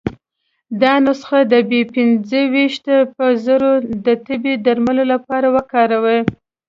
دا 0.81 0.93
نسخه 1.05 1.39
د 1.51 1.53
بي 1.69 1.81
پنځه 1.93 2.39
ویشت 2.53 2.85
په 3.15 3.25
زور 3.45 3.61
د 4.05 4.07
تبې 4.25 4.53
درملو 4.65 5.03
لپاره 5.13 5.47
وکاروي. 5.55 6.19